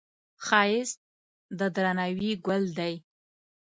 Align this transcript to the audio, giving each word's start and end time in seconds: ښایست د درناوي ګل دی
ښایست 0.45 0.99
د 1.59 1.59
درناوي 1.75 2.31
ګل 2.45 2.63
دی 2.77 2.93